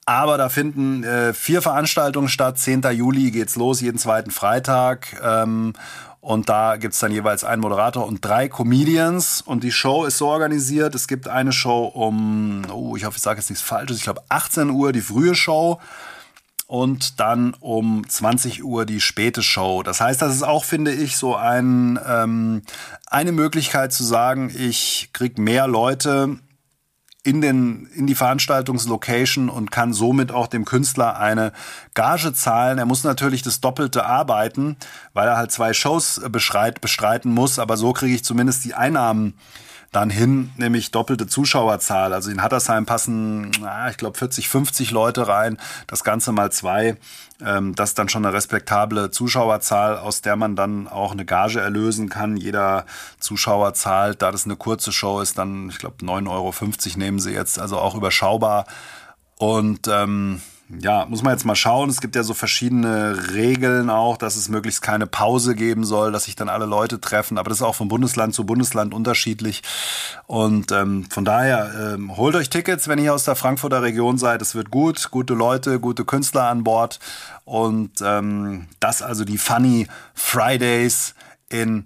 Aber 0.05 0.37
da 0.37 0.49
finden 0.49 1.05
äh, 1.05 1.33
vier 1.33 1.63
Veranstaltungen 1.63 2.29
statt. 2.29 2.59
10. 2.59 2.83
Juli 2.93 3.31
geht's 3.31 3.57
los, 3.57 3.81
jeden 3.81 3.99
zweiten 3.99 4.31
Freitag. 4.31 5.21
Ähm, 5.23 5.75
und 6.23 6.49
da 6.49 6.77
gibt's 6.77 7.01
dann 7.01 7.11
jeweils 7.11 7.43
einen 7.43 7.61
Moderator 7.61 8.07
und 8.07 8.25
drei 8.25 8.49
Comedians. 8.49 9.43
Und 9.43 9.65
die 9.65 9.73
Show 9.73 10.05
ist 10.05 10.19
so 10.19 10.29
organisiert, 10.29 10.95
es 10.95 11.09
gibt 11.09 11.27
eine 11.27 11.53
Show 11.53 11.87
um, 11.87 12.63
oh, 12.71 12.95
ich 12.97 13.05
hoffe, 13.05 13.17
ich 13.17 13.23
sage 13.23 13.41
jetzt 13.41 13.51
nichts 13.51 13.65
Falsches, 13.65 13.97
ich 13.97 14.05
glaube 14.05 14.23
18 14.29 14.71
Uhr 14.71 14.93
die 14.93 15.01
frühe 15.01 15.35
Show 15.35 15.81
und 16.69 17.19
dann 17.19 17.55
um 17.59 18.09
20 18.09 18.63
Uhr 18.63 18.87
die 18.87 19.01
späte 19.01 19.43
Show. 19.43 19.83
Das 19.83 20.01
heißt, 20.01 20.23
das 20.23 20.33
ist 20.33 20.45
auch, 20.45 20.63
finde 20.63 20.93
ich, 20.93 21.17
so 21.17 21.35
ein, 21.35 21.99
ähm, 22.07 22.63
eine 23.09 23.33
Möglichkeit 23.33 23.93
zu 23.93 24.05
sagen, 24.05 24.53
ich 24.57 25.11
krieg 25.13 25.39
mehr 25.39 25.67
Leute 25.67 26.39
in, 27.25 27.41
den, 27.41 27.87
in 27.95 28.07
die 28.07 28.15
Veranstaltungslocation 28.15 29.49
und 29.49 29.71
kann 29.71 29.93
somit 29.93 30.33
auch 30.33 30.49
dem 30.49 30.65
Künstler 30.65 31.19
eine 31.19 31.53
Gage 31.95 32.33
zahlen. 32.33 32.79
Er 32.79 32.87
muss 32.87 33.05
natürlich 33.05 33.43
das 33.43 33.61
Doppelte 33.61 34.05
arbeiten, 34.05 34.77
weil 35.13 35.29
er 35.29 35.37
halt 35.37 35.53
zwei 35.53 35.73
Shows 35.73 36.21
beschreit, 36.31 36.81
bestreiten 36.81 37.33
muss, 37.33 37.59
aber 37.59 37.77
so 37.77 37.93
kriege 37.93 38.15
ich 38.15 38.25
zumindest 38.25 38.65
die 38.65 38.75
Einnahmen 38.75 39.35
dann 39.93 40.09
hin, 40.09 40.51
nämlich 40.57 40.91
doppelte 40.91 41.27
Zuschauerzahl. 41.27 42.15
Also 42.15 42.31
in 42.31 42.43
Hattersheim 42.43 42.87
passen, 42.87 43.53
ich 43.91 43.99
glaube, 43.99 44.17
40, 44.17 44.49
50 44.49 44.91
Leute 44.91 45.29
rein. 45.29 45.59
Das 45.87 46.03
Ganze 46.03 46.33
mal 46.33 46.51
zwei. 46.51 46.97
Ähm, 47.45 47.75
das 47.75 47.91
ist 47.91 47.99
dann 47.99 48.09
schon 48.09 48.25
eine 48.25 48.35
respektable 48.35 49.11
Zuschauerzahl, 49.11 49.99
aus 49.99 50.23
der 50.23 50.37
man 50.37 50.57
dann 50.57 50.89
auch 50.89 51.13
eine 51.13 51.27
Gage 51.27 51.61
erlösen 51.61 52.09
kann. 52.09 52.39
Jeder 52.39 52.87
Zuschauer 53.21 53.75
zahlt, 53.75 54.23
da 54.23 54.33
das 54.33 54.47
eine 54.47 54.57
kurze 54.57 54.93
Show 54.93 55.21
ist, 55.21 55.37
dann, 55.37 55.69
ich 55.69 55.79
glaube, 55.79 55.97
9,50 56.03 56.29
Euro 56.31 56.99
nehmen 56.99 57.19
sie 57.19 57.33
jetzt, 57.33 57.59
also 57.59 57.79
auch 57.79 57.95
überschaubar. 57.95 58.65
Und 59.37 59.89
ähm, 59.89 60.41
ja, 60.69 61.05
muss 61.07 61.23
man 61.23 61.33
jetzt 61.35 61.45
mal 61.45 61.55
schauen. 61.55 61.91
Es 61.91 62.01
gibt 62.01 62.17
ja 62.17 62.23
so 62.23 62.33
verschiedene 62.35 63.33
Regeln 63.35 63.91
auch, 63.91 64.17
dass 64.17 64.37
es 64.37 64.49
möglichst 64.49 64.81
keine 64.81 65.07
Pause 65.07 65.55
geben 65.55 65.85
soll, 65.85 66.13
dass 66.13 66.25
sich 66.25 66.37
dann 66.37 66.49
alle 66.49 66.65
Leute 66.65 67.01
treffen. 67.01 67.37
Aber 67.37 67.51
das 67.51 67.59
ist 67.59 67.63
auch 67.63 67.75
von 67.75 67.89
Bundesland 67.89 68.35
zu 68.35 68.47
Bundesland 68.47 68.95
unterschiedlich. 68.95 69.63
Und 70.27 70.73
ähm, 70.73 71.07
von 71.11 71.25
daher, 71.25 71.95
ähm, 71.95 72.17
holt 72.17 72.35
euch 72.37 72.49
Tickets, 72.49 72.89
wenn 72.89 72.99
ihr 72.99 73.13
aus 73.13 73.25
der 73.25 73.37
Frankfurter 73.37 73.83
Region 73.83 74.17
seid. 74.17 74.41
Es 74.41 74.55
wird 74.55 74.71
gut, 74.71 75.11
gute 75.11 75.35
Leute, 75.35 75.79
gute 75.79 76.05
Künstler 76.05 76.45
an 76.45 76.65
Bord. 76.65 77.01
Und 77.45 78.01
ähm, 78.03 78.69
das 78.81 79.03
also 79.03 79.25
die 79.25 79.39
Funny 79.39 79.89
Fridays 80.15 81.15
in 81.51 81.85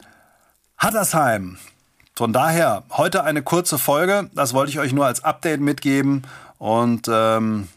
Hattersheim. 0.78 1.58
Von 2.14 2.32
daher, 2.32 2.84
heute 2.92 3.24
eine 3.24 3.42
kurze 3.42 3.78
Folge. 3.78 4.30
Das 4.34 4.54
wollte 4.54 4.70
ich 4.70 4.78
euch 4.78 4.92
nur 4.92 5.06
als 5.06 5.24
Update 5.24 5.60
mitgeben. 5.60 6.22
Und 6.58 7.08
ähm, 7.12 7.68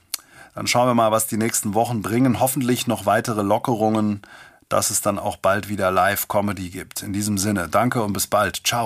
dann 0.60 0.68
schauen 0.68 0.90
wir 0.90 0.94
mal, 0.94 1.10
was 1.10 1.26
die 1.26 1.38
nächsten 1.38 1.74
Wochen 1.74 2.02
bringen. 2.02 2.42
Hoffentlich 2.42 2.86
noch 2.86 3.06
weitere 3.06 3.44
Lockerungen, 3.44 4.22
dass 4.68 4.90
es 4.90 5.00
dann 5.00 5.18
auch 5.18 5.38
bald 5.38 5.70
wieder 5.70 5.90
Live-Comedy 5.90 6.70
gibt. 6.70 7.02
In 7.02 7.14
diesem 7.14 7.38
Sinne, 7.38 7.70
danke 7.70 8.04
und 8.04 8.12
bis 8.12 8.28
bald. 8.28 8.68
Ciao. 8.68 8.86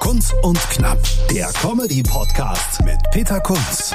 Kunz 0.00 0.32
und 0.42 0.58
Knapp, 0.70 0.98
der 1.30 1.52
Comedy-Podcast 1.52 2.86
mit 2.86 2.96
Peter 3.12 3.38
Kunz. 3.40 3.94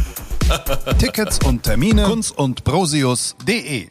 Tickets 0.97 1.39
und 1.45 1.63
Termine 1.63 2.03
kunz 2.03 2.31
und 2.31 2.63
brosius.de 2.63 3.87